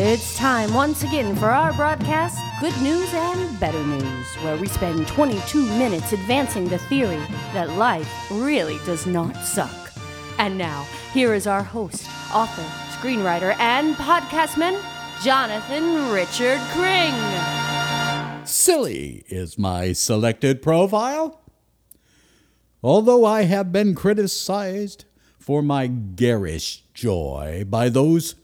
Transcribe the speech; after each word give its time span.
It's 0.00 0.36
time 0.36 0.74
once 0.74 1.02
again 1.02 1.34
for 1.34 1.46
our 1.46 1.72
broadcast, 1.72 2.38
Good 2.60 2.80
News 2.80 3.12
and 3.12 3.58
Better 3.58 3.82
News, 3.82 4.26
where 4.44 4.56
we 4.56 4.68
spend 4.68 5.08
22 5.08 5.60
minutes 5.76 6.12
advancing 6.12 6.68
the 6.68 6.78
theory 6.78 7.20
that 7.52 7.70
life 7.70 8.08
really 8.30 8.78
does 8.86 9.06
not 9.08 9.34
suck. 9.44 9.74
And 10.38 10.56
now, 10.56 10.86
here 11.12 11.34
is 11.34 11.48
our 11.48 11.64
host, 11.64 12.08
author, 12.32 12.62
screenwriter, 12.96 13.58
and 13.58 13.96
podcastman, 13.96 14.80
Jonathan 15.24 16.12
Richard 16.12 16.60
Cring. 16.70 17.12
Silly 18.46 19.24
is 19.26 19.58
my 19.58 19.92
selected 19.92 20.62
profile. 20.62 21.40
Although 22.84 23.24
I 23.24 23.42
have 23.42 23.72
been 23.72 23.96
criticized 23.96 25.06
for 25.40 25.60
my 25.60 25.88
garish 25.88 26.84
joy 26.94 27.64
by 27.68 27.88
those 27.88 28.36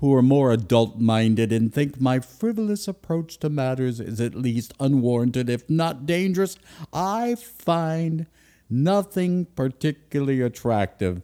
who 0.00 0.14
are 0.14 0.22
more 0.22 0.50
adult 0.50 0.98
minded 0.98 1.52
and 1.52 1.72
think 1.72 2.00
my 2.00 2.18
frivolous 2.18 2.88
approach 2.88 3.38
to 3.38 3.50
matters 3.50 4.00
is 4.00 4.18
at 4.18 4.34
least 4.34 4.72
unwarranted, 4.80 5.50
if 5.50 5.68
not 5.68 6.06
dangerous, 6.06 6.56
I 6.90 7.34
find 7.34 8.26
nothing 8.70 9.44
particularly 9.54 10.40
attractive 10.40 11.20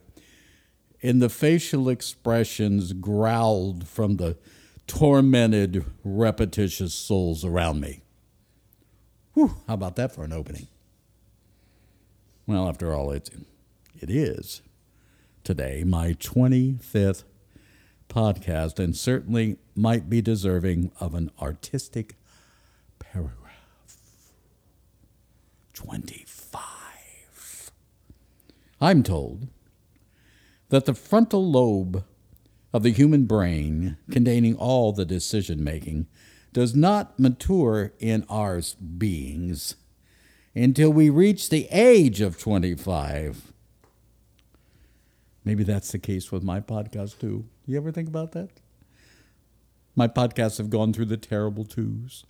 in 1.01 1.17
the 1.17 1.29
facial 1.29 1.89
expressions 1.89 2.93
growled 2.93 3.87
from 3.87 4.17
the 4.17 4.37
tormented, 4.85 5.83
repetitious 6.03 6.93
souls 6.93 7.43
around 7.43 7.79
me. 7.79 8.01
Whew, 9.33 9.55
how 9.67 9.73
about 9.73 9.95
that 9.95 10.13
for 10.13 10.23
an 10.23 10.33
opening? 10.33 10.67
Well, 12.45 12.69
after 12.69 12.93
all, 12.93 13.11
it's, 13.11 13.31
it 13.99 14.09
is 14.11 14.61
today 15.43 15.83
my 15.83 16.13
25th 16.13 17.23
podcast 18.09 18.79
and 18.79 18.95
certainly 18.95 19.57
might 19.75 20.09
be 20.09 20.21
deserving 20.21 20.91
of 20.99 21.13
an 21.13 21.31
artistic 21.41 22.15
paragraph. 22.99 23.33
25. 25.73 27.71
I'm 28.81 29.03
told 29.03 29.47
that 30.69 30.85
the 30.85 30.93
frontal 30.93 31.49
lobe 31.49 32.03
of 32.73 32.83
the 32.83 32.91
human 32.91 33.25
brain, 33.25 33.97
containing 34.11 34.55
all 34.55 34.91
the 34.91 35.05
decision 35.05 35.63
making, 35.63 36.07
does 36.53 36.75
not 36.75 37.19
mature 37.19 37.93
in 37.99 38.25
our 38.29 38.61
beings 38.97 39.75
until 40.55 40.91
we 40.91 41.09
reach 41.09 41.49
the 41.49 41.67
age 41.71 42.21
of 42.21 42.39
25. 42.39 43.53
Maybe 45.45 45.63
that's 45.63 45.91
the 45.91 45.99
case 45.99 46.31
with 46.31 46.43
my 46.43 46.59
podcast 46.59 47.19
too. 47.19 47.45
You 47.67 47.75
ever 47.75 47.91
think 47.91 48.07
about 48.07 48.31
that? 48.31 48.49
My 49.93 50.07
podcasts 50.07 50.57
have 50.57 50.69
gone 50.69 50.93
through 50.93 51.05
the 51.05 51.17
terrible 51.17 51.65
twos, 51.65 52.23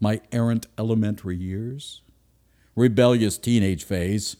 my 0.00 0.20
errant 0.32 0.66
elementary 0.76 1.36
years, 1.36 2.02
rebellious 2.74 3.38
teenage 3.38 3.84
phase, 3.84 4.36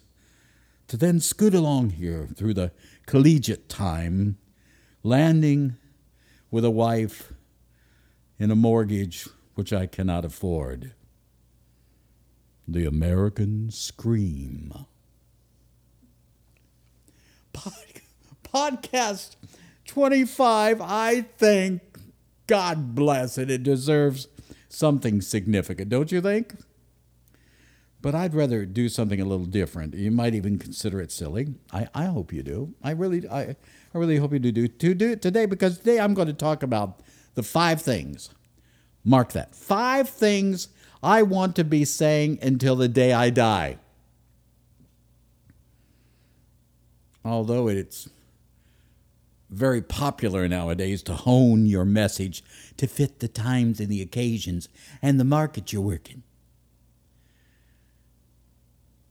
to 0.88 0.96
then 0.96 1.20
scoot 1.20 1.54
along 1.54 1.90
here 1.90 2.28
through 2.34 2.54
the 2.54 2.72
collegiate 3.06 3.68
time, 3.68 4.36
landing 5.04 5.76
with 6.50 6.64
a 6.64 6.70
wife 6.70 7.32
in 8.40 8.50
a 8.50 8.56
mortgage 8.56 9.28
which 9.54 9.72
I 9.72 9.86
cannot 9.86 10.24
afford. 10.24 10.92
The 12.66 12.84
American 12.84 13.70
Scream. 13.70 14.72
Pod- 17.52 18.01
podcast 18.52 19.36
25, 19.86 20.80
I 20.80 21.22
think, 21.22 21.82
God 22.46 22.94
bless 22.94 23.38
it, 23.38 23.50
it 23.50 23.62
deserves 23.62 24.28
something 24.68 25.20
significant, 25.20 25.88
don't 25.88 26.12
you 26.12 26.20
think? 26.20 26.54
But 28.00 28.14
I'd 28.16 28.34
rather 28.34 28.66
do 28.66 28.88
something 28.88 29.20
a 29.20 29.24
little 29.24 29.46
different. 29.46 29.94
You 29.94 30.10
might 30.10 30.34
even 30.34 30.58
consider 30.58 31.00
it 31.00 31.12
silly. 31.12 31.54
I, 31.72 31.86
I 31.94 32.06
hope 32.06 32.32
you 32.32 32.42
do. 32.42 32.74
I 32.82 32.90
really, 32.90 33.28
I, 33.28 33.42
I 33.42 33.98
really 33.98 34.16
hope 34.16 34.32
you 34.32 34.40
do, 34.40 34.66
to 34.66 34.94
do 34.94 35.10
it 35.10 35.22
today 35.22 35.46
because 35.46 35.78
today 35.78 36.00
I'm 36.00 36.14
going 36.14 36.26
to 36.26 36.34
talk 36.34 36.64
about 36.64 37.00
the 37.34 37.44
five 37.44 37.80
things. 37.80 38.30
Mark 39.04 39.32
that. 39.32 39.54
Five 39.54 40.08
things 40.08 40.68
I 41.02 41.22
want 41.22 41.54
to 41.56 41.64
be 41.64 41.84
saying 41.84 42.40
until 42.42 42.74
the 42.74 42.88
day 42.88 43.12
I 43.12 43.30
die. 43.30 43.78
Although 47.24 47.68
it's 47.68 48.08
very 49.52 49.82
popular 49.82 50.48
nowadays 50.48 51.02
to 51.02 51.14
hone 51.14 51.66
your 51.66 51.84
message 51.84 52.42
to 52.78 52.86
fit 52.86 53.20
the 53.20 53.28
times 53.28 53.80
and 53.80 53.88
the 53.88 54.00
occasions 54.00 54.68
and 55.02 55.20
the 55.20 55.24
market 55.24 55.72
you're 55.72 55.82
working. 55.82 56.22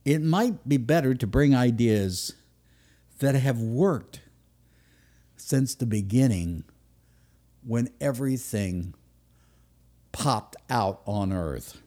It 0.03 0.22
might 0.22 0.68
be 0.68 0.78
better 0.78 1.13
to 1.13 1.28
bring 1.28 1.56
ideas 1.56 2.34
that 3.19 3.35
have 3.35 3.59
worked 3.59 4.22
since 5.38 5.75
the 5.75 5.85
beginning 5.85 6.63
when 7.63 7.90
everything 8.02 8.96
popped 10.12 10.56
out 10.69 11.02
on 11.06 11.31
earth. 11.31 11.79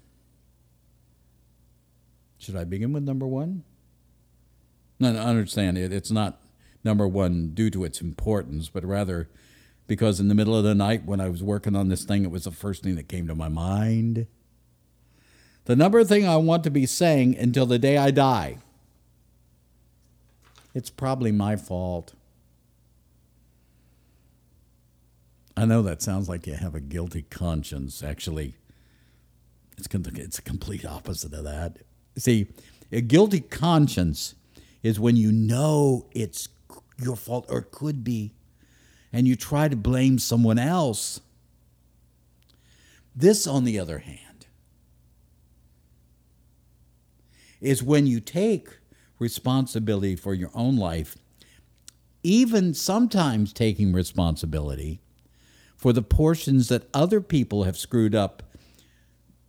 Should 2.38 2.54
I 2.54 2.62
begin 2.62 2.92
with 2.92 3.02
number 3.02 3.26
one? 3.26 3.64
No, 5.00 5.12
no 5.12 5.18
understand 5.18 5.76
it. 5.76 5.92
It's 5.92 6.12
not 6.12 6.40
number 6.84 7.08
one 7.08 7.50
due 7.54 7.70
to 7.70 7.84
its 7.84 8.00
importance, 8.00 8.68
but 8.68 8.84
rather 8.84 9.28
because 9.86 10.20
in 10.20 10.28
the 10.28 10.34
middle 10.34 10.56
of 10.56 10.64
the 10.64 10.74
night 10.74 11.04
when 11.04 11.20
I 11.20 11.28
was 11.28 11.42
working 11.42 11.76
on 11.76 11.88
this 11.88 12.04
thing, 12.04 12.24
it 12.24 12.30
was 12.30 12.44
the 12.44 12.50
first 12.50 12.82
thing 12.82 12.96
that 12.96 13.08
came 13.08 13.26
to 13.26 13.34
my 13.34 13.48
mind. 13.48 14.26
The 15.66 15.76
number 15.76 16.04
thing 16.04 16.26
I 16.26 16.36
want 16.36 16.64
to 16.64 16.70
be 16.70 16.86
saying 16.86 17.36
until 17.36 17.66
the 17.66 17.78
day 17.78 17.96
I 17.96 18.10
die. 18.10 18.58
It's 20.74 20.90
probably 20.90 21.32
my 21.32 21.56
fault. 21.56 22.14
I 25.56 25.64
know 25.64 25.82
that 25.82 26.02
sounds 26.02 26.28
like 26.28 26.46
you 26.46 26.54
have 26.54 26.74
a 26.74 26.80
guilty 26.80 27.22
conscience. 27.22 28.02
Actually, 28.02 28.56
it's, 29.78 29.86
it's 29.92 30.38
a 30.38 30.42
complete 30.42 30.84
opposite 30.84 31.32
of 31.32 31.44
that. 31.44 31.78
See, 32.16 32.48
a 32.90 33.00
guilty 33.00 33.40
conscience 33.40 34.34
is 34.82 34.98
when 34.98 35.16
you 35.16 35.30
know 35.32 36.06
it's 36.12 36.48
your 36.98 37.16
fault 37.16 37.46
or 37.48 37.62
could 37.62 38.04
be, 38.04 38.32
and 39.12 39.26
you 39.28 39.36
try 39.36 39.68
to 39.68 39.76
blame 39.76 40.18
someone 40.18 40.58
else. 40.58 41.20
This, 43.14 43.46
on 43.46 43.64
the 43.64 43.78
other 43.78 43.98
hand, 43.98 44.46
is 47.60 47.82
when 47.82 48.06
you 48.06 48.20
take 48.20 48.68
responsibility 49.18 50.16
for 50.16 50.34
your 50.34 50.50
own 50.54 50.76
life, 50.76 51.16
even 52.22 52.74
sometimes 52.74 53.52
taking 53.52 53.92
responsibility 53.92 55.00
for 55.76 55.92
the 55.92 56.02
portions 56.02 56.68
that 56.68 56.88
other 56.92 57.20
people 57.20 57.64
have 57.64 57.76
screwed 57.76 58.14
up, 58.14 58.42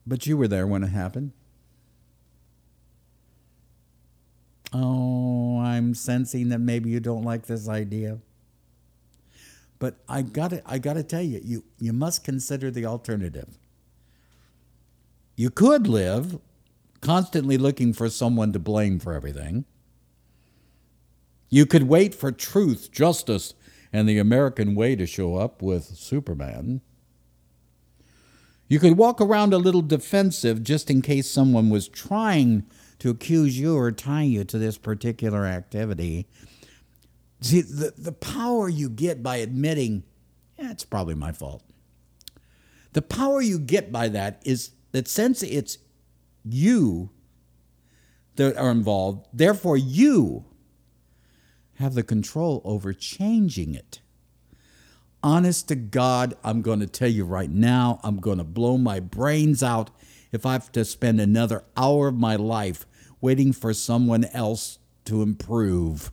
but 0.05 0.27
you 0.27 0.37
were 0.37 0.47
there 0.47 0.67
when 0.67 0.83
it 0.83 0.89
happened. 0.89 1.31
Oh, 4.77 5.59
I'm 5.59 5.93
sensing 5.93 6.49
that 6.49 6.59
maybe 6.59 6.89
you 6.89 6.99
don't 6.99 7.23
like 7.23 7.45
this 7.45 7.69
idea. 7.69 8.19
But 9.79 9.95
I 10.09 10.21
got 10.21 10.49
to 10.49 10.61
I 10.65 10.79
got 10.79 10.93
to 10.93 11.03
tell 11.03 11.21
you, 11.21 11.39
you 11.41 11.63
you 11.79 11.93
must 11.93 12.25
consider 12.25 12.69
the 12.69 12.85
alternative. 12.85 13.57
You 15.37 15.49
could 15.49 15.87
live 15.87 16.39
constantly 16.99 17.57
looking 17.57 17.93
for 17.93 18.09
someone 18.09 18.51
to 18.51 18.59
blame 18.59 18.99
for 18.99 19.13
everything. 19.13 19.63
You 21.49 21.65
could 21.65 21.83
wait 21.83 22.13
for 22.13 22.33
truth, 22.33 22.91
justice, 22.91 23.53
and 23.93 24.09
the 24.09 24.17
American 24.17 24.75
way 24.75 24.97
to 24.97 25.05
show 25.05 25.35
up 25.35 25.61
with 25.61 25.85
Superman. 25.85 26.81
You 28.67 28.79
could 28.79 28.97
walk 28.97 29.21
around 29.21 29.53
a 29.53 29.57
little 29.57 29.83
defensive 29.83 30.63
just 30.63 30.89
in 30.89 31.01
case 31.01 31.29
someone 31.29 31.69
was 31.69 31.87
trying 31.87 32.65
to 32.99 33.09
accuse 33.09 33.59
you 33.59 33.75
or 33.75 33.91
tie 33.91 34.23
you 34.23 34.43
to 34.45 34.57
this 34.57 34.77
particular 34.77 35.45
activity. 35.45 36.27
See, 37.41 37.61
the, 37.61 37.93
the 37.97 38.11
power 38.11 38.69
you 38.69 38.89
get 38.89 39.21
by 39.21 39.37
admitting, 39.37 40.03
yeah, 40.57 40.71
it's 40.71 40.85
probably 40.85 41.15
my 41.15 41.31
fault. 41.31 41.63
The 42.93 43.01
power 43.01 43.41
you 43.41 43.59
get 43.59 43.91
by 43.91 44.07
that 44.09 44.41
is 44.45 44.71
that 44.93 45.07
since 45.07 45.43
it's 45.43 45.77
you 46.43 47.09
that 48.35 48.55
are 48.55 48.71
involved, 48.71 49.27
therefore 49.33 49.77
you 49.77 50.45
have 51.75 51.93
the 51.93 52.03
control 52.03 52.61
over 52.63 52.93
changing 52.93 53.75
it. 53.75 53.99
Honest 55.21 55.67
to 55.67 55.75
God, 55.75 56.35
I'm 56.43 56.61
going 56.61 56.79
to 56.79 56.87
tell 56.87 57.09
you 57.09 57.25
right 57.25 57.49
now, 57.49 57.99
I'm 58.03 58.17
going 58.17 58.37
to 58.37 58.43
blow 58.43 58.77
my 58.77 58.99
brains 58.99 59.61
out 59.61 59.89
if 60.35 60.45
I 60.45 60.53
have 60.53 60.71
to 60.73 60.85
spend 60.85 61.19
another 61.19 61.63
hour 61.75 62.09
of 62.09 62.15
my 62.15 62.35
life 62.35 62.85
waiting 63.21 63.53
for 63.53 63.73
someone 63.73 64.25
else 64.25 64.77
to 65.05 65.21
improve. 65.21 66.11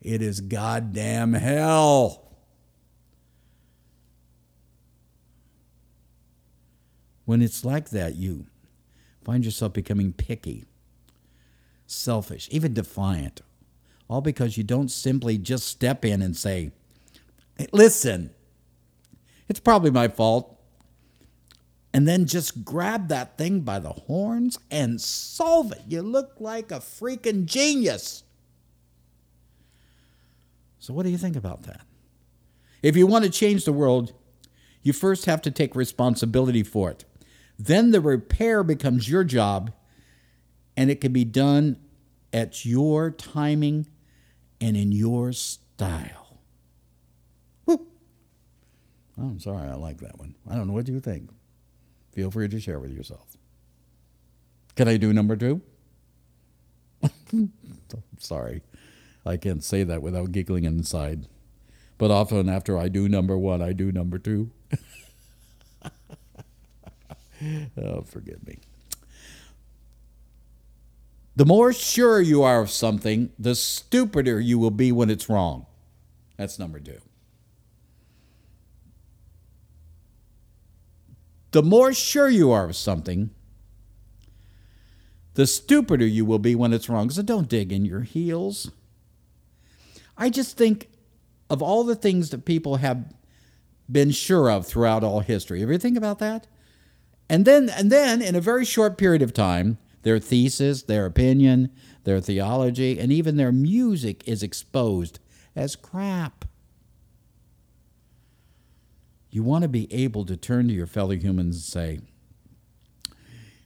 It 0.00 0.22
is 0.22 0.40
goddamn 0.40 1.34
hell. 1.34 2.22
When 7.24 7.42
it's 7.42 7.64
like 7.64 7.90
that, 7.90 8.16
you 8.16 8.46
find 9.24 9.44
yourself 9.44 9.72
becoming 9.72 10.12
picky, 10.12 10.64
selfish, 11.86 12.48
even 12.50 12.74
defiant, 12.74 13.42
all 14.08 14.20
because 14.20 14.56
you 14.56 14.64
don't 14.64 14.90
simply 14.90 15.38
just 15.38 15.66
step 15.68 16.04
in 16.04 16.20
and 16.20 16.36
say, 16.36 16.72
hey, 17.56 17.66
Listen, 17.72 18.30
it's 19.48 19.60
probably 19.60 19.90
my 19.90 20.08
fault. 20.08 20.58
And 21.94 22.08
then 22.08 22.26
just 22.26 22.64
grab 22.64 23.08
that 23.08 23.36
thing 23.36 23.60
by 23.60 23.78
the 23.78 23.92
horns 23.92 24.58
and 24.70 25.00
solve 25.00 25.72
it. 25.72 25.82
You 25.86 26.00
look 26.02 26.36
like 26.40 26.70
a 26.70 26.78
freaking 26.78 27.44
genius. 27.44 28.24
So, 30.78 30.94
what 30.94 31.04
do 31.04 31.10
you 31.10 31.18
think 31.18 31.36
about 31.36 31.64
that? 31.64 31.82
If 32.82 32.96
you 32.96 33.06
want 33.06 33.24
to 33.24 33.30
change 33.30 33.64
the 33.64 33.72
world, 33.72 34.14
you 34.82 34.92
first 34.92 35.26
have 35.26 35.42
to 35.42 35.50
take 35.50 35.76
responsibility 35.76 36.62
for 36.62 36.90
it. 36.90 37.04
Then 37.58 37.92
the 37.92 38.00
repair 38.00 38.64
becomes 38.64 39.08
your 39.08 39.22
job, 39.22 39.72
and 40.76 40.90
it 40.90 41.00
can 41.00 41.12
be 41.12 41.24
done 41.24 41.76
at 42.32 42.64
your 42.64 43.10
timing 43.10 43.86
and 44.60 44.76
in 44.76 44.90
your 44.90 45.32
style. 45.32 46.40
Woo. 47.66 47.86
Oh, 49.18 49.22
I'm 49.22 49.38
sorry, 49.40 49.68
I 49.68 49.74
like 49.74 49.98
that 49.98 50.18
one. 50.18 50.34
I 50.50 50.56
don't 50.56 50.66
know 50.66 50.72
what 50.72 50.88
you 50.88 50.98
think. 50.98 51.30
Feel 52.12 52.30
free 52.30 52.48
to 52.48 52.60
share 52.60 52.78
with 52.78 52.92
yourself. 52.92 53.36
Can 54.76 54.88
I 54.88 54.96
do 54.96 55.12
number 55.12 55.36
two? 55.36 55.62
sorry, 58.18 58.62
I 59.26 59.36
can't 59.36 59.64
say 59.64 59.82
that 59.84 60.02
without 60.02 60.32
giggling 60.32 60.64
inside. 60.64 61.26
But 61.98 62.10
often 62.10 62.48
after 62.48 62.78
I 62.78 62.88
do 62.88 63.08
number 63.08 63.36
one, 63.38 63.62
I 63.62 63.72
do 63.72 63.92
number 63.92 64.18
two. 64.18 64.50
oh, 67.76 68.02
forgive 68.02 68.46
me. 68.46 68.58
The 71.34 71.46
more 71.46 71.72
sure 71.72 72.20
you 72.20 72.42
are 72.42 72.60
of 72.60 72.70
something, 72.70 73.30
the 73.38 73.54
stupider 73.54 74.38
you 74.38 74.58
will 74.58 74.70
be 74.70 74.92
when 74.92 75.08
it's 75.08 75.28
wrong. 75.28 75.66
That's 76.36 76.58
number 76.58 76.78
two. 76.78 77.00
The 81.52 81.62
more 81.62 81.92
sure 81.92 82.28
you 82.28 82.50
are 82.50 82.64
of 82.64 82.76
something, 82.76 83.30
the 85.34 85.46
stupider 85.46 86.06
you 86.06 86.24
will 86.24 86.38
be 86.38 86.54
when 86.54 86.72
it's 86.72 86.88
wrong. 86.88 87.10
So 87.10 87.22
don't 87.22 87.48
dig 87.48 87.72
in 87.72 87.84
your 87.84 88.02
heels. 88.02 88.70
I 90.16 90.28
just 90.28 90.56
think 90.56 90.88
of 91.48 91.62
all 91.62 91.84
the 91.84 91.94
things 91.94 92.30
that 92.30 92.44
people 92.44 92.76
have 92.76 93.14
been 93.90 94.10
sure 94.10 94.50
of 94.50 94.66
throughout 94.66 95.04
all 95.04 95.20
history. 95.20 95.62
Ever 95.62 95.78
think 95.78 95.96
about 95.96 96.18
that? 96.18 96.46
And 97.28 97.44
then, 97.44 97.70
and 97.70 97.90
then, 97.90 98.20
in 98.20 98.34
a 98.34 98.40
very 98.40 98.64
short 98.64 98.98
period 98.98 99.22
of 99.22 99.32
time, 99.32 99.78
their 100.02 100.18
thesis, 100.18 100.82
their 100.82 101.06
opinion, 101.06 101.70
their 102.04 102.20
theology, 102.20 102.98
and 102.98 103.12
even 103.12 103.36
their 103.36 103.52
music 103.52 104.26
is 104.26 104.42
exposed 104.42 105.18
as 105.56 105.76
crap. 105.76 106.44
You 109.32 109.42
want 109.42 109.62
to 109.62 109.68
be 109.68 109.90
able 109.90 110.26
to 110.26 110.36
turn 110.36 110.68
to 110.68 110.74
your 110.74 110.86
fellow 110.86 111.16
humans 111.16 111.56
and 111.56 111.64
say, 111.64 112.00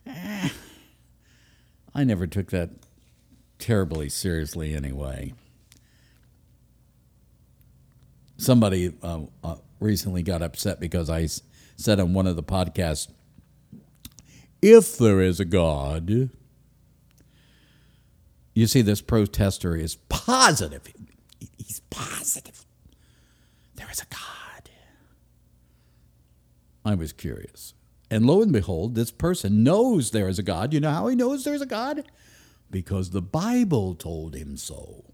eh, 0.06 0.48
I 1.92 2.04
never 2.04 2.28
took 2.28 2.50
that 2.52 2.70
terribly 3.58 4.08
seriously 4.08 4.74
anyway. 4.74 5.34
Somebody 8.36 8.94
uh, 9.02 9.22
uh, 9.42 9.56
recently 9.80 10.22
got 10.22 10.40
upset 10.40 10.78
because 10.78 11.10
I 11.10 11.26
said 11.76 11.98
on 11.98 12.14
one 12.14 12.28
of 12.28 12.36
the 12.36 12.44
podcasts, 12.44 13.08
if 14.62 14.96
there 14.96 15.20
is 15.20 15.40
a 15.40 15.44
God, 15.44 16.30
you 18.54 18.66
see, 18.68 18.82
this 18.82 19.00
protester 19.00 19.74
is 19.74 19.96
positive. 20.08 20.82
He's 21.58 21.80
positive. 21.90 22.64
There 23.74 23.88
is 23.90 24.00
a 24.00 24.06
God. 24.06 24.45
I 26.86 26.94
was 26.94 27.12
curious. 27.12 27.74
And 28.12 28.24
lo 28.24 28.40
and 28.40 28.52
behold, 28.52 28.94
this 28.94 29.10
person 29.10 29.64
knows 29.64 30.12
there 30.12 30.28
is 30.28 30.38
a 30.38 30.44
God. 30.44 30.72
You 30.72 30.78
know 30.78 30.92
how 30.92 31.08
he 31.08 31.16
knows 31.16 31.42
there's 31.42 31.60
a 31.60 31.66
God? 31.66 32.04
Because 32.70 33.10
the 33.10 33.20
Bible 33.20 33.96
told 33.96 34.36
him 34.36 34.56
so. 34.56 35.12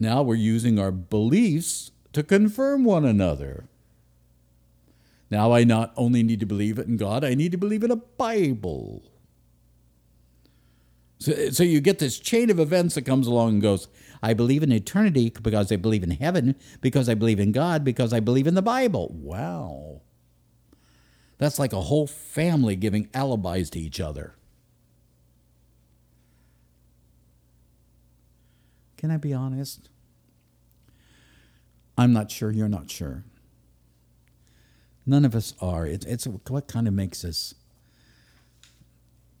Now 0.00 0.22
we're 0.22 0.36
using 0.36 0.78
our 0.78 0.90
beliefs 0.90 1.90
to 2.14 2.22
confirm 2.22 2.84
one 2.84 3.04
another. 3.04 3.68
Now 5.30 5.52
I 5.52 5.64
not 5.64 5.92
only 5.98 6.22
need 6.22 6.40
to 6.40 6.46
believe 6.46 6.78
in 6.78 6.96
God, 6.96 7.22
I 7.22 7.34
need 7.34 7.52
to 7.52 7.58
believe 7.58 7.84
in 7.84 7.90
a 7.90 7.96
Bible. 7.96 9.02
So, 11.18 11.50
so 11.50 11.62
you 11.62 11.80
get 11.80 11.98
this 11.98 12.18
chain 12.18 12.50
of 12.50 12.58
events 12.58 12.94
that 12.96 13.02
comes 13.02 13.26
along 13.26 13.54
and 13.54 13.62
goes, 13.62 13.88
I 14.22 14.34
believe 14.34 14.62
in 14.62 14.72
eternity 14.72 15.30
because 15.30 15.70
I 15.70 15.76
believe 15.76 16.02
in 16.02 16.10
heaven, 16.12 16.56
because 16.80 17.08
I 17.08 17.14
believe 17.14 17.40
in 17.40 17.52
God, 17.52 17.84
because 17.84 18.12
I 18.12 18.20
believe 18.20 18.46
in 18.46 18.54
the 18.54 18.62
Bible. 18.62 19.10
Wow. 19.12 20.00
That's 21.38 21.58
like 21.58 21.72
a 21.72 21.82
whole 21.82 22.06
family 22.06 22.76
giving 22.76 23.08
alibis 23.14 23.70
to 23.70 23.78
each 23.78 24.00
other. 24.00 24.34
Can 28.96 29.10
I 29.10 29.18
be 29.18 29.34
honest? 29.34 29.90
I'm 31.98 32.12
not 32.12 32.30
sure, 32.30 32.50
you're 32.50 32.68
not 32.68 32.90
sure. 32.90 33.24
None 35.06 35.24
of 35.24 35.34
us 35.34 35.54
are. 35.60 35.86
It's, 35.86 36.06
it's 36.06 36.26
what 36.26 36.66
kind 36.66 36.88
of 36.88 36.94
makes 36.94 37.24
us, 37.24 37.54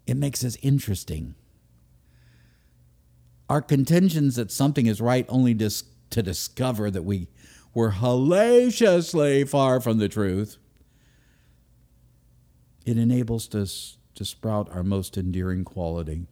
it 0.06 0.16
makes 0.16 0.44
us 0.44 0.56
interesting. 0.62 1.34
Our 3.48 3.60
contentions 3.60 4.36
that 4.36 4.50
something 4.50 4.86
is 4.86 5.00
right 5.00 5.26
only 5.28 5.54
dis- 5.54 5.84
to 6.10 6.22
discover 6.22 6.90
that 6.90 7.02
we 7.02 7.28
were 7.74 7.92
hellaciously 7.92 9.44
far 9.44 9.80
from 9.80 9.98
the 9.98 10.08
truth. 10.08 10.56
It 12.86 12.96
enables 12.96 13.54
us 13.54 13.98
to 14.14 14.24
sprout 14.24 14.70
our 14.70 14.82
most 14.82 15.16
endearing 15.16 15.64
quality, 15.64 16.26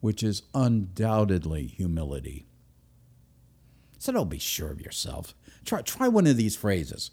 which 0.00 0.22
is 0.22 0.42
undoubtedly 0.54 1.66
humility. 1.66 2.46
So 3.98 4.12
don't 4.12 4.30
be 4.30 4.38
sure 4.38 4.70
of 4.70 4.80
yourself. 4.80 5.34
Try, 5.64 5.82
try 5.82 6.08
one 6.08 6.26
of 6.26 6.36
these 6.36 6.54
phrases. 6.54 7.10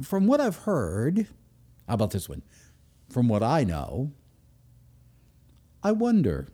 From 0.00 0.26
what 0.26 0.40
I've 0.40 0.58
heard, 0.58 1.26
how 1.86 1.94
about 1.94 2.12
this 2.12 2.28
one? 2.28 2.42
From 3.10 3.28
what 3.28 3.42
I 3.42 3.64
know, 3.64 4.12
I 5.82 5.92
wonder. 5.92 6.48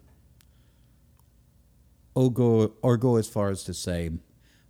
Or 2.20 2.30
go, 2.30 2.72
or 2.82 2.98
go 2.98 3.16
as 3.16 3.28
far 3.28 3.48
as 3.48 3.64
to 3.64 3.72
say, 3.72 4.10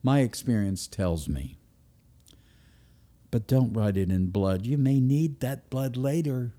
my 0.04 0.20
experience 0.20 0.86
tells 0.86 1.28
me. 1.28 1.58
But 3.32 3.48
don't 3.48 3.72
write 3.72 3.96
it 3.96 4.08
in 4.08 4.30
blood. 4.30 4.66
You 4.66 4.78
may 4.78 5.00
need 5.00 5.40
that 5.40 5.68
blood 5.68 5.96
later. 5.96 6.52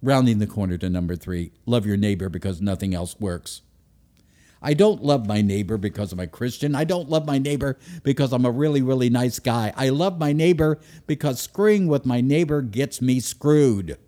Rounding 0.00 0.38
the 0.38 0.46
corner 0.46 0.78
to 0.78 0.88
number 0.88 1.16
three 1.16 1.50
love 1.66 1.86
your 1.86 1.96
neighbor 1.96 2.28
because 2.28 2.62
nothing 2.62 2.94
else 2.94 3.18
works. 3.18 3.62
I 4.62 4.74
don't 4.74 5.02
love 5.02 5.26
my 5.26 5.42
neighbor 5.42 5.76
because 5.76 6.12
I'm 6.12 6.20
a 6.20 6.28
Christian. 6.28 6.76
I 6.76 6.84
don't 6.84 7.10
love 7.10 7.26
my 7.26 7.38
neighbor 7.38 7.78
because 8.04 8.32
I'm 8.32 8.44
a 8.44 8.50
really, 8.52 8.80
really 8.80 9.10
nice 9.10 9.40
guy. 9.40 9.72
I 9.76 9.88
love 9.88 10.20
my 10.20 10.32
neighbor 10.32 10.78
because 11.08 11.40
screwing 11.40 11.88
with 11.88 12.06
my 12.06 12.20
neighbor 12.20 12.62
gets 12.62 13.02
me 13.02 13.18
screwed. 13.18 13.98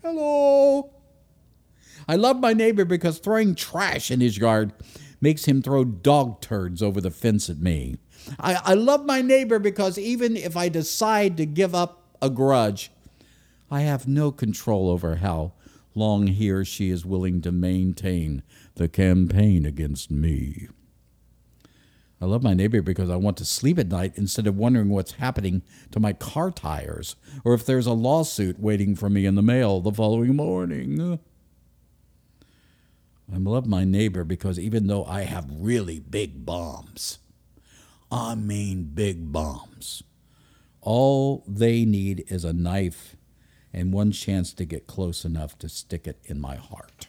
Hello. 0.00 0.97
I 2.08 2.16
love 2.16 2.40
my 2.40 2.54
neighbor 2.54 2.86
because 2.86 3.18
throwing 3.18 3.54
trash 3.54 4.10
in 4.10 4.20
his 4.20 4.38
yard 4.38 4.72
makes 5.20 5.44
him 5.44 5.60
throw 5.60 5.84
dog 5.84 6.40
turds 6.40 6.82
over 6.82 7.02
the 7.02 7.10
fence 7.10 7.50
at 7.50 7.58
me. 7.58 7.98
I, 8.40 8.60
I 8.64 8.74
love 8.74 9.04
my 9.04 9.20
neighbor 9.20 9.58
because 9.58 9.98
even 9.98 10.36
if 10.36 10.56
I 10.56 10.70
decide 10.70 11.36
to 11.36 11.44
give 11.44 11.74
up 11.74 12.16
a 12.22 12.30
grudge, 12.30 12.90
I 13.70 13.82
have 13.82 14.08
no 14.08 14.32
control 14.32 14.88
over 14.88 15.16
how 15.16 15.52
long 15.94 16.28
he 16.28 16.50
or 16.50 16.64
she 16.64 16.88
is 16.88 17.04
willing 17.04 17.42
to 17.42 17.52
maintain 17.52 18.42
the 18.76 18.88
campaign 18.88 19.66
against 19.66 20.10
me. 20.10 20.68
I 22.20 22.24
love 22.24 22.42
my 22.42 22.54
neighbor 22.54 22.82
because 22.82 23.10
I 23.10 23.16
want 23.16 23.36
to 23.36 23.44
sleep 23.44 23.78
at 23.78 23.88
night 23.88 24.14
instead 24.16 24.46
of 24.46 24.56
wondering 24.56 24.88
what's 24.88 25.12
happening 25.12 25.62
to 25.92 26.00
my 26.00 26.12
car 26.14 26.50
tires 26.50 27.16
or 27.44 27.54
if 27.54 27.64
there's 27.66 27.86
a 27.86 27.92
lawsuit 27.92 28.58
waiting 28.58 28.96
for 28.96 29.08
me 29.10 29.26
in 29.26 29.34
the 29.34 29.42
mail 29.42 29.80
the 29.80 29.92
following 29.92 30.34
morning. 30.34 31.20
I 33.32 33.36
love 33.36 33.66
my 33.66 33.84
neighbor 33.84 34.24
because 34.24 34.58
even 34.58 34.86
though 34.86 35.04
I 35.04 35.22
have 35.22 35.46
really 35.50 36.00
big 36.00 36.46
bombs, 36.46 37.18
I 38.10 38.34
mean 38.34 38.90
big 38.94 39.32
bombs, 39.32 40.02
all 40.80 41.44
they 41.46 41.84
need 41.84 42.24
is 42.28 42.44
a 42.44 42.54
knife 42.54 43.16
and 43.72 43.92
one 43.92 44.12
chance 44.12 44.52
to 44.54 44.64
get 44.64 44.86
close 44.86 45.24
enough 45.24 45.58
to 45.58 45.68
stick 45.68 46.06
it 46.06 46.18
in 46.24 46.40
my 46.40 46.56
heart. 46.56 47.08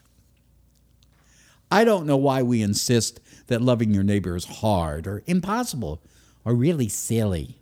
I 1.72 1.84
don't 1.84 2.06
know 2.06 2.18
why 2.18 2.42
we 2.42 2.62
insist 2.62 3.20
that 3.48 3.62
loving 3.62 3.94
your 3.94 4.04
neighbor 4.04 4.36
is 4.36 4.46
hard 4.46 5.08
or 5.08 5.24
impossible 5.26 6.02
or 6.44 6.54
really 6.54 6.90
silly. 6.90 7.60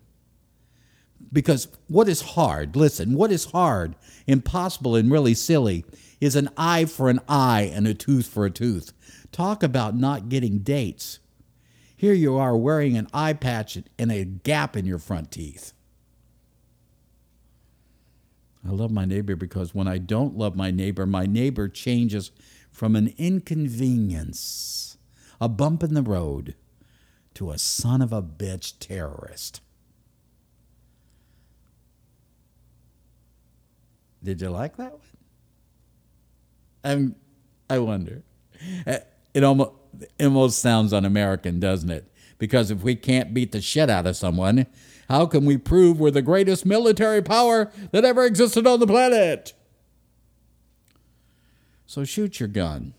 Because 1.31 1.67
what 1.87 2.07
is 2.07 2.21
hard, 2.21 2.75
listen, 2.75 3.15
what 3.15 3.31
is 3.31 3.45
hard, 3.45 3.95
impossible, 4.25 4.95
and 4.95 5.11
really 5.11 5.33
silly 5.33 5.83
is 6.19 6.35
an 6.35 6.49
eye 6.57 6.85
for 6.85 7.09
an 7.09 7.19
eye 7.27 7.71
and 7.73 7.87
a 7.87 7.93
tooth 7.93 8.27
for 8.27 8.45
a 8.45 8.49
tooth. 8.51 8.93
Talk 9.31 9.63
about 9.63 9.95
not 9.95 10.29
getting 10.29 10.59
dates. 10.59 11.19
Here 11.95 12.13
you 12.13 12.37
are 12.37 12.55
wearing 12.55 12.97
an 12.97 13.07
eye 13.13 13.33
patch 13.33 13.77
and 13.97 14.11
a 14.11 14.23
gap 14.23 14.75
in 14.75 14.85
your 14.85 14.99
front 14.99 15.31
teeth. 15.31 15.73
I 18.67 18.71
love 18.71 18.91
my 18.91 19.05
neighbor 19.05 19.35
because 19.35 19.73
when 19.73 19.87
I 19.87 19.97
don't 19.97 20.37
love 20.37 20.55
my 20.55 20.71
neighbor, 20.71 21.05
my 21.05 21.25
neighbor 21.25 21.69
changes 21.69 22.31
from 22.71 22.95
an 22.95 23.13
inconvenience, 23.17 24.97
a 25.39 25.47
bump 25.47 25.83
in 25.83 25.93
the 25.93 26.01
road, 26.01 26.55
to 27.35 27.51
a 27.51 27.57
son 27.57 28.01
of 28.01 28.11
a 28.11 28.21
bitch 28.21 28.73
terrorist. 28.79 29.61
Did 34.23 34.41
you 34.41 34.49
like 34.49 34.77
that 34.77 34.91
one? 34.91 35.01
I'm, 36.87 37.15
I 37.69 37.79
wonder. 37.79 38.23
Uh, 38.85 38.97
it 39.33 39.43
almost, 39.43 39.71
it 40.17 40.25
almost 40.25 40.59
sounds 40.59 40.93
un 40.93 41.05
American, 41.05 41.59
doesn't 41.59 41.89
it? 41.89 42.11
Because 42.37 42.71
if 42.71 42.81
we 42.81 42.95
can't 42.95 43.33
beat 43.33 43.51
the 43.51 43.61
shit 43.61 43.89
out 43.89 44.07
of 44.07 44.15
someone, 44.15 44.67
how 45.09 45.25
can 45.25 45.45
we 45.45 45.57
prove 45.57 45.99
we're 45.99 46.11
the 46.11 46.21
greatest 46.21 46.65
military 46.65 47.21
power 47.21 47.71
that 47.91 48.05
ever 48.05 48.25
existed 48.25 48.65
on 48.65 48.79
the 48.79 48.87
planet? 48.87 49.53
So 51.85 52.03
shoot 52.03 52.39
your 52.39 52.49
gun. 52.49 52.93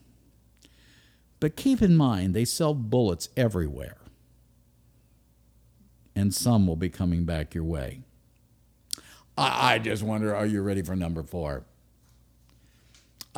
But 1.40 1.56
keep 1.56 1.80
in 1.80 1.96
mind, 1.96 2.34
they 2.34 2.44
sell 2.44 2.74
bullets 2.74 3.28
everywhere. 3.36 3.96
And 6.14 6.34
some 6.34 6.66
will 6.66 6.76
be 6.76 6.88
coming 6.88 7.24
back 7.24 7.54
your 7.54 7.64
way. 7.64 8.02
I, 9.36 9.78
just 9.78 10.02
wonder 10.02 10.34
are 10.34 10.46
you 10.46 10.62
ready 10.62 10.82
for 10.82 10.96
number 10.96 11.22
four? 11.22 11.64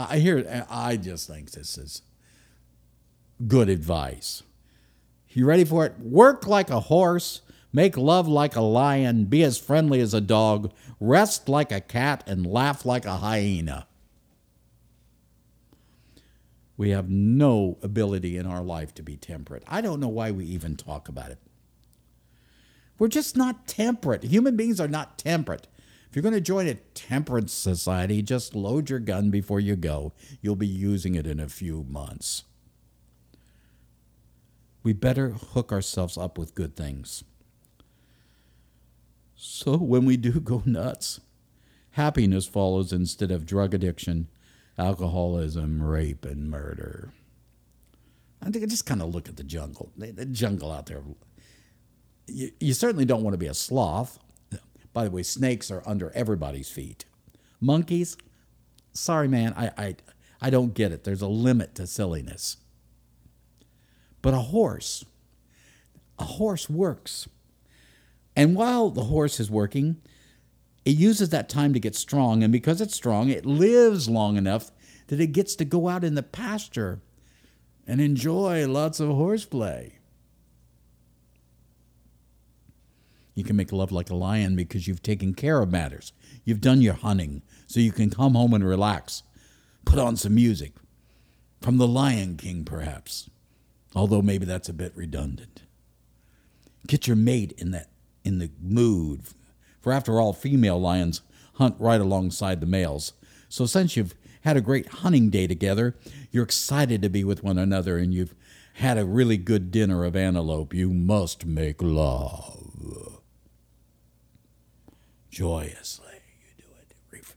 I 0.09 0.19
hear, 0.19 0.67
I 0.71 0.97
just 0.97 1.27
think 1.27 1.51
this 1.51 1.77
is 1.77 2.03
good 3.47 3.69
advice. 3.69 4.43
You 5.31 5.47
ready 5.47 5.65
for 5.65 5.85
it? 5.87 5.99
Work 5.99 6.47
like 6.47 6.71
a 6.71 6.81
horse 6.81 7.43
Make 7.73 7.97
love 7.97 8.27
like 8.27 8.57
a 8.57 8.61
lion, 8.61 9.27
be 9.27 9.45
as 9.45 9.59
friendly 9.59 10.01
as 10.01 10.13
a 10.13 10.21
dog, 10.21 10.73
rest 10.99 11.49
like 11.49 11.71
a 11.71 11.81
cat, 11.81 12.25
and 12.27 12.47
laugh 12.47 12.85
like 12.85 13.05
a 13.05 13.19
hyena. 13.19 13.87
We 16.77 16.91
have 16.91 17.11
no 17.11 17.79
ability 17.83 18.37
in 18.37 18.47
our 18.47 18.63
life 18.63 18.95
to 18.95 19.03
be 19.03 19.17
temperate. 19.17 19.63
I 19.69 19.83
don't 19.83 20.01
know 20.01 20.09
why 20.09 20.31
we 20.31 20.47
even 20.47 20.77
talk 20.77 21.09
about 21.09 21.31
it. 21.31 21.39
We're 22.99 23.09
just 23.09 23.37
not 23.37 23.67
temperate. 23.67 24.25
Human 24.25 24.57
beings 24.57 24.81
are 24.81 24.89
not 24.89 25.17
temperate. 25.17 25.69
If 26.11 26.17
you're 26.17 26.25
going 26.25 26.35
to 26.35 26.41
join 26.41 26.67
a 26.67 26.75
temperance 26.75 27.53
society, 27.53 28.21
just 28.21 28.57
load 28.57 28.91
your 28.91 28.99
gun 28.99 29.31
before 29.31 29.61
you 29.61 29.77
go. 29.77 30.13
You'll 30.41 30.57
be 30.57 30.67
using 30.67 31.15
it 31.15 31.25
in 31.25 31.39
a 31.39 31.49
few 31.49 31.87
months. 31.89 32.43
We 34.83 34.93
better 34.93 35.31
hook 35.31 35.71
ourselves 35.71 36.19
up 36.19 36.37
with 36.37 36.57
good 36.57 36.75
things. 36.75 37.23
So 39.37 39.77
when 39.77 40.05
we 40.05 40.17
do 40.17 40.33
go 40.41 40.65
nuts, 40.67 41.21
happiness 41.93 42.45
follows 42.45 42.93
instead 42.93 43.31
of 43.31 43.47
drug 43.47 43.73
addiction, 43.73 44.27
alcoholism, 44.77 45.81
rape, 45.81 46.25
and 46.25 46.51
murder. 46.51 47.13
I 48.43 48.51
think 48.51 48.65
I 48.65 48.67
just 48.67 48.85
kind 48.85 49.01
of 49.01 49.15
look 49.15 49.29
at 49.29 49.37
the 49.37 49.45
jungle, 49.45 49.93
the 49.97 50.27
jungle 50.27 50.73
out 50.73 50.87
there. 50.87 51.03
You, 52.27 52.51
you 52.59 52.75
certainly 52.75 53.05
don't 53.05 53.23
want 53.23 53.35
to 53.35 53.39
be 53.39 53.47
a 53.47 53.55
sloth. 53.55 54.19
By 54.93 55.05
the 55.05 55.11
way, 55.11 55.23
snakes 55.23 55.71
are 55.71 55.83
under 55.87 56.11
everybody's 56.13 56.69
feet. 56.69 57.05
Monkeys, 57.61 58.17
sorry, 58.93 59.29
man, 59.29 59.55
I, 59.57 59.71
I, 59.77 59.97
I 60.41 60.51
don't 60.51 60.75
get 60.75 60.93
it. 60.93 61.05
There's 61.05 61.23
a 61.23 61.29
limit 61.29 61.75
to 61.77 61.87
silliness. 61.87 62.57
But 64.23 64.35
a 64.35 64.39
horse, 64.39 65.05
a 66.19 66.25
horse 66.25 66.69
works. 66.69 67.29
And 68.37 68.55
while 68.55 68.91
the 68.91 69.05
horse 69.05 69.41
is 69.41 69.51
working, 69.51 70.01
it 70.85 70.97
uses 70.97 71.29
that 71.31 71.49
time 71.49 71.73
to 71.75 71.81
get 71.81 71.95
strong. 71.95 72.43
And 72.43 72.53
because 72.53 72.81
it's 72.81 72.95
strong, 72.95 73.29
it 73.29 73.47
lives 73.47 74.09
long 74.09 74.37
enough 74.37 74.71
that 75.09 75.21
it 75.21 75.29
gets 75.29 75.55
to 75.57 75.65
go 75.65 75.89
out 75.89 76.05
in 76.05 76.15
the 76.15 76.23
pasture 76.23 77.01
and 77.87 78.01
enjoy 78.01 78.67
lots 78.67 79.01
of 79.01 79.09
horseplay. 79.09 80.00
You 83.41 83.45
can 83.45 83.57
make 83.57 83.73
love 83.73 83.91
like 83.91 84.11
a 84.11 84.15
lion 84.15 84.55
because 84.55 84.87
you've 84.87 85.03
taken 85.03 85.33
care 85.33 85.63
of 85.63 85.71
matters. 85.71 86.13
You've 86.45 86.61
done 86.61 86.83
your 86.83 86.93
hunting, 86.93 87.41
so 87.67 87.81
you 87.81 87.91
can 87.91 88.11
come 88.11 88.35
home 88.35 88.53
and 88.53 88.63
relax. 88.63 89.23
Put 89.87 89.99
on 89.99 90.19
some 90.19 90.35
music. 90.35 90.75
From 91.63 91.79
the 91.79 91.89
Lion 91.89 92.37
King, 92.37 92.67
perhaps. 92.67 93.31
Although 93.95 94.21
maybe 94.21 94.45
that's 94.45 94.69
a 94.69 94.75
bit 94.75 94.93
redundant. 94.95 95.63
Get 96.87 97.07
your 97.07 97.17
mate 97.17 97.53
in 97.57 97.71
that 97.71 97.89
in 98.25 98.41
the 98.41 98.51
mood. 98.61 99.23
For 99.81 99.91
after 99.91 100.21
all, 100.21 100.35
female 100.35 100.79
lions 100.79 101.23
hunt 101.55 101.77
right 101.79 101.99
alongside 101.99 102.61
the 102.61 102.67
males. 102.67 103.15
So 103.49 103.65
since 103.65 103.97
you've 103.97 104.15
had 104.43 104.59
a 104.59 104.61
great 104.61 104.87
hunting 104.87 105.31
day 105.31 105.47
together, 105.47 105.97
you're 106.31 106.45
excited 106.45 107.01
to 107.01 107.09
be 107.09 107.25
with 107.25 107.43
one 107.43 107.57
another, 107.57 107.97
and 107.97 108.13
you've 108.13 108.35
had 108.75 108.99
a 108.99 109.07
really 109.07 109.39
good 109.39 109.71
dinner 109.71 110.05
of 110.05 110.15
antelope, 110.15 110.75
you 110.75 110.91
must 110.91 111.47
make 111.47 111.81
love. 111.81 113.20
Joyously, 115.31 116.23
you 116.41 116.65
do 116.65 116.69
it 116.81 116.95
ref- 117.13 117.37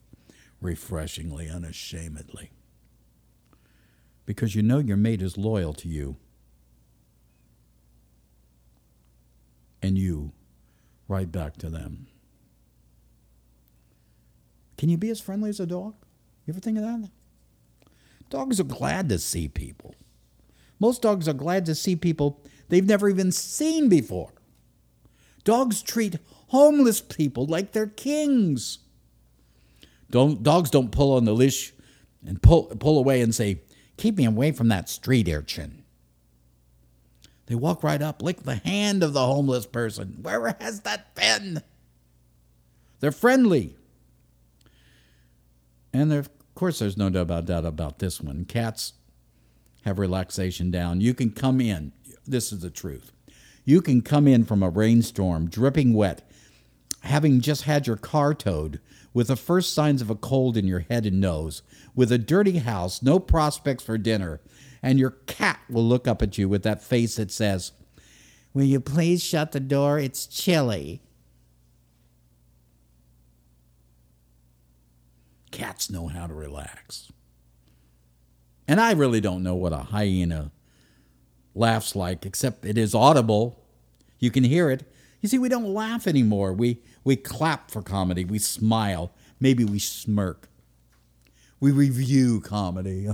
refreshingly, 0.60 1.50
unashamedly. 1.50 2.52
Because 4.26 4.56
you 4.56 4.64
know 4.64 4.80
your 4.80 4.98
mate 4.98 5.22
is 5.22 5.38
loyal 5.38 5.74
to 5.76 5.88
you. 5.88 6.18
And 9.82 9.98
you 9.98 10.32
right 11.08 11.32
back 11.32 11.58
to 11.58 11.70
them. 11.70 12.08
Can 14.78 14.90
you 14.90 14.98
be 14.98 15.10
as 15.10 15.22
friendly 15.22 15.50
as 15.50 15.60
a 15.60 15.66
dog? 15.66 15.96
You 16.46 16.54
ever 16.54 16.60
think 16.60 16.78
of 16.78 16.84
that? 16.84 17.10
Dogs 18.30 18.60
are 18.60 18.66
glad 18.66 19.10
to 19.10 19.20
see 19.20 19.48
people. 19.48 19.96
Most 20.80 21.02
dogs 21.02 21.28
are 21.28 21.34
glad 21.34 21.66
to 21.68 21.76
see 21.76 21.96
people 21.96 22.42
they've 22.70 22.86
never 22.86 23.08
even 23.08 23.32
seen 23.32 23.90
before. 23.90 24.32
Dogs 25.44 25.82
treat 25.82 26.18
homeless 26.54 27.02
people 27.02 27.48
like 27.48 27.72
they're 27.72 27.88
kings. 27.88 28.78
Don't, 30.12 30.44
dogs 30.44 30.70
don't 30.70 30.92
pull 30.92 31.16
on 31.16 31.26
the 31.26 31.34
leash 31.34 31.74
and 32.26 32.42
pull, 32.42 32.66
pull 32.66 33.00
away 33.00 33.22
and 33.22 33.34
say, 33.34 33.62
Keep 33.98 34.18
me 34.18 34.26
away 34.26 34.52
from 34.52 34.70
that 34.70 34.88
street 34.88 35.28
urchin. 35.28 35.84
They 37.48 37.56
walk 37.56 37.84
right 37.84 38.02
up, 38.02 38.22
lick 38.22 38.44
the 38.44 38.56
hand 38.56 39.04
of 39.04 39.14
the 39.14 39.26
homeless 39.26 39.66
person. 39.66 40.20
Where 40.22 40.56
has 40.60 40.82
that 40.82 41.14
been? 41.16 41.62
They're 43.00 43.12
friendly. 43.12 43.76
And 45.92 46.14
of 46.14 46.30
course, 46.56 46.80
there's 46.80 46.98
no 46.98 47.10
doubt 47.10 47.22
about, 47.22 47.46
doubt 47.46 47.66
about 47.66 48.00
this 48.00 48.22
one. 48.22 48.46
Cats 48.46 48.94
have 49.86 50.00
relaxation 50.00 50.72
down. 50.72 51.02
You 51.02 51.14
can 51.14 51.32
come 51.32 51.60
in. 51.60 51.92
This 52.26 52.52
is 52.52 52.60
the 52.60 52.70
truth. 52.70 53.12
You 53.66 53.82
can 53.82 54.02
come 54.02 54.28
in 54.28 54.46
from 54.46 54.64
a 54.64 54.70
rainstorm, 54.70 55.50
dripping 55.50 55.94
wet, 55.94 56.28
having 57.04 57.42
just 57.42 57.64
had 57.64 57.86
your 57.86 57.98
car 57.98 58.34
towed, 58.34 58.80
with 59.14 59.28
the 59.28 59.36
first 59.36 59.74
signs 59.74 60.02
of 60.02 60.10
a 60.10 60.16
cold 60.16 60.58
in 60.58 60.66
your 60.66 60.80
head 60.80 61.06
and 61.06 61.20
nose, 61.20 61.62
with 61.94 62.12
a 62.12 62.18
dirty 62.18 62.60
house, 62.60 63.04
no 63.04 63.20
prospects 63.20 63.84
for 63.84 63.98
dinner, 63.98 64.42
and 64.82 64.98
your 64.98 65.12
cat 65.12 65.60
will 65.70 65.84
look 65.84 66.08
up 66.08 66.22
at 66.22 66.38
you 66.38 66.50
with 66.50 66.64
that 66.64 66.82
face 66.82 67.18
that 67.18 67.32
says, 67.32 67.74
Will 68.54 68.64
you 68.64 68.80
please 68.80 69.24
shut 69.24 69.52
the 69.52 69.60
door? 69.60 70.00
It's 70.00 70.26
chilly. 70.26 71.02
Cats 75.52 75.90
know 75.90 76.08
how 76.08 76.28
to 76.28 76.34
relax. 76.34 77.12
And 78.68 78.80
I 78.80 78.94
really 78.94 79.22
don't 79.22 79.44
know 79.44 79.56
what 79.56 79.74
a 79.74 79.78
hyena 79.78 80.52
laughs 81.54 81.96
like, 81.96 82.26
except 82.26 82.66
it 82.66 82.78
is 82.78 82.96
audible. 82.96 83.64
You 84.20 84.32
can 84.32 84.44
hear 84.44 84.70
it. 84.70 84.92
You 85.24 85.30
see, 85.30 85.40
we 85.40 85.48
don't 85.48 85.74
laugh 85.74 86.06
anymore. 86.06 86.52
We, 86.52 86.82
we 87.06 87.16
clap 87.16 87.72
for 87.72 87.82
comedy. 87.82 88.26
We 88.26 88.40
smile. 88.40 89.14
Maybe 89.40 89.64
we 89.64 89.80
smirk. 89.80 90.50
We 91.62 91.72
review 91.72 92.42
comedy. 92.42 93.08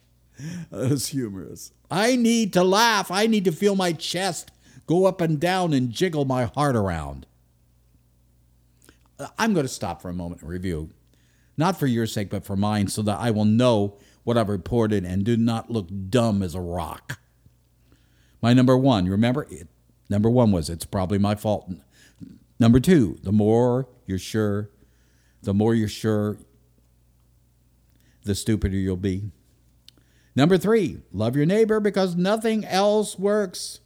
That's 0.72 1.06
humorous. 1.06 1.70
I 1.88 2.16
need 2.16 2.52
to 2.54 2.64
laugh. 2.64 3.12
I 3.12 3.28
need 3.28 3.44
to 3.44 3.52
feel 3.52 3.76
my 3.76 3.92
chest 3.92 4.50
go 4.86 5.06
up 5.06 5.20
and 5.20 5.38
down 5.38 5.72
and 5.72 5.92
jiggle 5.92 6.24
my 6.24 6.46
heart 6.46 6.74
around. 6.74 7.26
Uh, 9.16 9.28
I'm 9.38 9.54
going 9.54 9.66
to 9.66 9.72
stop 9.72 10.02
for 10.02 10.08
a 10.08 10.14
moment 10.14 10.40
and 10.40 10.50
review, 10.50 10.90
not 11.56 11.78
for 11.78 11.86
your 11.86 12.08
sake, 12.08 12.28
but 12.28 12.44
for 12.44 12.56
mine, 12.56 12.88
so 12.88 13.02
that 13.02 13.20
I 13.20 13.30
will 13.30 13.44
know 13.44 13.98
what 14.24 14.36
I've 14.36 14.48
reported 14.48 15.04
and 15.04 15.22
do 15.22 15.36
not 15.36 15.70
look 15.70 15.86
dumb 16.10 16.42
as 16.42 16.56
a 16.56 16.60
rock. 16.60 17.20
My 18.42 18.52
number 18.52 18.76
one, 18.76 19.06
remember, 19.06 19.46
it, 19.48 19.68
number 20.08 20.30
one 20.30 20.52
was 20.52 20.70
it's 20.70 20.84
probably 20.84 21.18
my 21.18 21.34
fault. 21.34 21.70
Number 22.58 22.80
two, 22.80 23.18
the 23.22 23.32
more 23.32 23.88
you're 24.06 24.18
sure, 24.18 24.70
the 25.42 25.54
more 25.54 25.74
you're 25.74 25.88
sure, 25.88 26.38
the 28.24 28.34
stupider 28.34 28.76
you'll 28.76 28.96
be. 28.96 29.30
Number 30.34 30.58
three, 30.58 30.98
love 31.12 31.36
your 31.36 31.46
neighbor 31.46 31.80
because 31.80 32.14
nothing 32.14 32.64
else 32.64 33.18
works. 33.18 33.80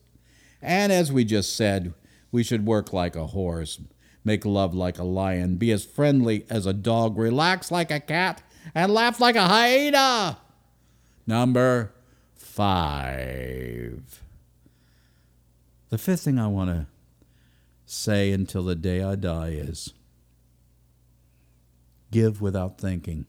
And 0.61 0.93
as 0.93 1.13
we 1.13 1.25
just 1.25 1.57
said, 1.57 1.95
we 2.33 2.43
should 2.43 2.67
work 2.67 2.93
like 2.93 3.17
a 3.17 3.29
horse, 3.29 3.81
make 4.25 4.45
love 4.45 4.75
like 4.75 4.99
a 4.99 5.05
lion, 5.05 5.57
be 5.57 5.73
as 5.73 5.85
friendly 5.85 6.45
as 6.51 6.67
a 6.67 6.73
dog, 6.73 7.17
relax 7.17 7.71
like 7.71 7.91
a 7.91 8.01
cat, 8.01 8.43
and 8.75 8.93
laugh 8.93 9.21
like 9.21 9.37
a 9.37 9.47
hyena. 9.47 10.39
Number 11.27 11.93
five. 12.35 14.23
The 15.91 15.99
fifth 15.99 16.23
thing 16.23 16.39
I 16.39 16.47
want 16.47 16.71
to 16.71 16.87
say 17.85 18.31
until 18.31 18.63
the 18.63 18.77
day 18.77 19.03
I 19.03 19.17
die 19.17 19.51
is 19.51 19.93
give 22.13 22.41
without 22.41 22.79
thinking. 22.79 23.27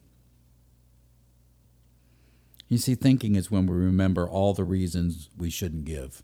You 2.68 2.78
see, 2.78 2.96
thinking 2.96 3.36
is 3.36 3.52
when 3.52 3.66
we 3.66 3.76
remember 3.76 4.30
all 4.30 4.54
the 4.54 4.64
reasons 4.64 5.30
we 5.36 5.50
shouldn't 5.50 5.86
give. 5.86 6.24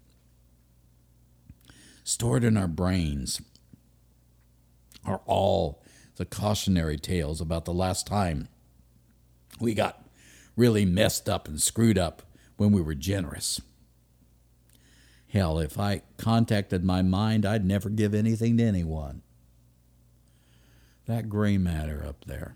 Stored 2.04 2.44
in 2.44 2.56
our 2.56 2.68
brains 2.68 3.42
are 5.04 5.22
all 5.26 5.84
the 6.16 6.26
cautionary 6.26 6.98
tales 6.98 7.42
about 7.42 7.66
the 7.66 7.74
last 7.74 8.08
time 8.08 8.48
we 9.60 9.74
got 9.74 10.06
really 10.56 10.86
messed 10.86 11.28
up 11.28 11.48
and 11.48 11.62
screwed 11.62 11.98
up 11.98 12.22
when 12.58 12.72
we 12.72 12.82
were 12.82 12.96
generous. 12.96 13.60
Hell, 15.38 15.60
if 15.60 15.78
I 15.78 16.02
contacted 16.18 16.84
my 16.84 17.04
mind, 17.04 17.46
I'd 17.46 17.64
never 17.64 17.92
give 17.92 18.16
anything 18.16 18.58
to 18.58 18.64
anyone. 18.64 19.22
That 21.06 21.30
gray 21.30 21.60
matter 21.60 22.04
up 22.04 22.26
there. 22.26 22.56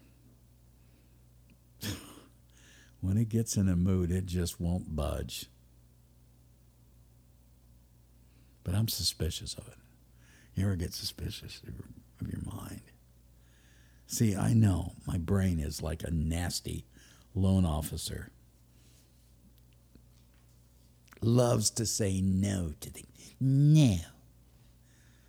when 2.99 3.17
it 3.17 3.29
gets 3.29 3.55
in 3.55 3.69
a 3.69 3.75
mood, 3.75 4.09
it 4.09 4.25
just 4.25 4.59
won't 4.59 4.95
budge. 4.95 5.45
But 8.63 8.73
I'm 8.73 8.87
suspicious 8.87 9.53
of 9.53 9.67
it. 9.67 9.77
You 10.55 10.65
ever 10.65 10.75
get 10.75 10.95
suspicious 10.95 11.61
of 12.19 12.27
your 12.27 12.41
mind? 12.51 12.81
See, 14.07 14.35
I 14.35 14.53
know 14.53 14.93
my 15.05 15.19
brain 15.19 15.59
is 15.59 15.83
like 15.83 16.01
a 16.01 16.09
nasty 16.09 16.87
loan 17.35 17.63
officer. 17.63 18.31
Loves 21.21 21.69
to 21.71 21.85
say 21.85 22.21
no 22.21 22.73
to 22.79 22.89
things. 22.89 23.07
No. 23.39 23.97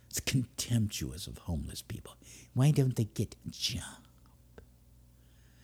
It's 0.09 0.19
contemptuous 0.19 1.27
of 1.27 1.39
homeless 1.39 1.81
people. 1.81 2.15
Why 2.53 2.71
don't 2.71 2.95
they 2.95 3.05
get 3.05 3.35
a 3.45 3.49
job? 3.49 3.81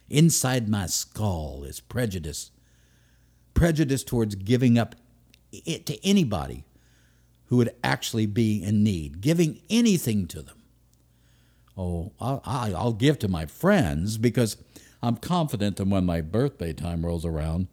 Inside 0.10 0.68
my 0.68 0.88
skull 0.88 1.64
is 1.64 1.80
prejudice. 1.80 2.52
Prejudice 3.54 4.04
towards 4.04 4.36
giving 4.36 4.78
up 4.78 4.96
it 5.52 5.86
to 5.88 6.04
anybody 6.06 6.66
who 7.46 7.58
would 7.58 7.74
actually 7.84 8.26
be 8.26 8.64
in 8.64 8.84
need, 8.84 9.22
giving 9.22 9.62
anything 9.70 10.28
to 10.28 10.42
them. 10.42 10.62
Oh, 11.78 12.12
I'll, 12.20 12.42
I'll 12.46 12.94
give 12.94 13.20
to 13.20 13.28
my 13.28 13.46
friends 13.46 14.18
because 14.18 14.58
I'm 15.02 15.16
confident 15.16 15.78
that 15.78 15.88
when 15.88 16.06
my 16.06 16.22
birthday 16.22 16.74
time 16.74 17.06
rolls 17.06 17.26
around, 17.26 17.68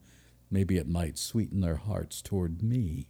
maybe 0.51 0.77
it 0.77 0.89
might 0.89 1.19
sweeten 1.19 1.61
their 1.61 1.77
hearts 1.77 2.23
toward 2.23 2.63
me. 2.63 3.09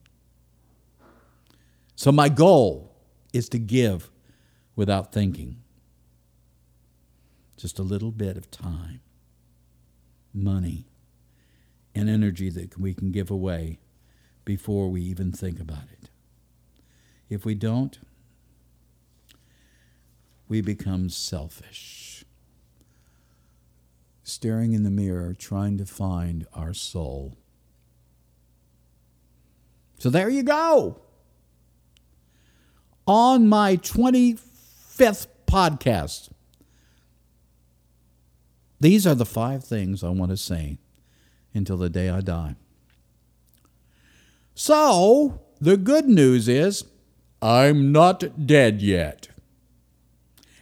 So, 1.95 2.12
my 2.12 2.28
goal 2.28 2.95
is 3.33 3.49
to 3.50 3.59
give 3.59 4.11
without 4.75 5.13
thinking. 5.13 5.63
Just 7.56 7.78
a 7.78 7.82
little 7.82 8.11
bit 8.11 8.37
of 8.37 8.50
time, 8.50 9.00
money, 10.34 10.87
and 11.95 12.11
energy 12.11 12.50
that 12.50 12.78
we 12.78 12.93
can 12.93 13.11
give 13.11 13.30
away 13.30 13.78
before 14.45 14.89
we 14.91 15.00
even 15.00 15.32
think 15.32 15.58
about 15.58 15.84
it. 15.91 16.11
If 17.30 17.45
we 17.45 17.54
don't, 17.54 17.99
we 20.49 20.61
become 20.61 21.08
selfish, 21.08 22.05
staring 24.26 24.73
in 24.73 24.82
the 24.82 24.91
mirror, 24.91 25.32
trying 25.32 25.78
to 25.78 25.86
find 25.86 26.49
our 26.52 26.75
soul. 26.75 27.36
So 30.00 30.10
there 30.10 30.28
you 30.28 30.43
go. 30.43 31.00
On 33.06 33.47
my 33.47 33.76
25th 33.76 35.28
podcast, 35.47 36.30
these 38.80 39.06
are 39.06 39.15
the 39.15 39.25
five 39.25 39.62
things 39.62 40.02
I 40.02 40.08
want 40.08 40.32
to 40.32 40.36
say 40.36 40.78
until 41.54 41.76
the 41.76 41.89
day 41.89 42.08
I 42.10 42.21
die. 42.21 42.56
So, 44.56 45.41
the 45.60 45.76
good 45.76 46.06
news 46.06 46.49
is 46.49 46.84
I'm 47.41 47.93
not 47.93 48.45
dead 48.45 48.82
yet. 48.82 49.28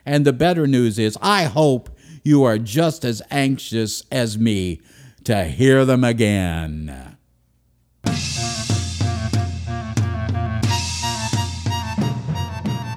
And 0.05 0.27
the 0.27 0.35
better 0.35 0.66
news 0.66 0.98
is, 0.98 1.16
I 1.22 1.44
hope 1.44 1.93
you 2.25 2.43
are 2.43 2.59
just 2.59 3.05
as 3.05 3.23
anxious 3.31 4.03
as 4.11 4.37
me 4.37 4.81
to 5.23 5.45
hear 5.45 5.85
them 5.85 6.03
again. 6.03 7.17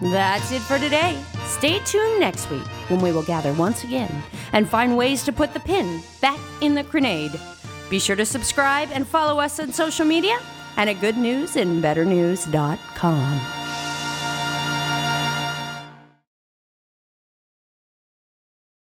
That's 0.01 0.51
it 0.51 0.61
for 0.61 0.79
today. 0.79 1.21
Stay 1.45 1.79
tuned 1.79 2.19
next 2.19 2.49
week 2.49 2.65
when 2.89 3.01
we 3.01 3.11
will 3.11 3.23
gather 3.23 3.51
once 3.53 3.83
again 3.83 4.23
and 4.53 4.69
find 4.69 4.95
ways 4.95 5.23
to 5.25 5.33
put 5.33 5.53
the 5.53 5.59
pin 5.59 6.01
back 6.21 6.39
in 6.61 6.75
the 6.75 6.83
grenade. 6.83 7.37
Be 7.89 7.99
sure 7.99 8.15
to 8.15 8.25
subscribe 8.25 8.89
and 8.93 9.05
follow 9.07 9.39
us 9.39 9.59
on 9.59 9.73
social 9.73 10.05
media 10.05 10.39
and 10.77 10.89
at 10.89 10.97
goodnewsandbetternews.com. 10.97 13.56